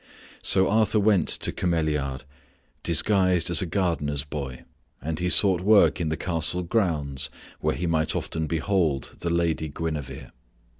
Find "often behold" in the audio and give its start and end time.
8.15-9.15